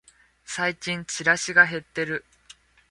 [0.43, 2.25] 最近チラシが減ってる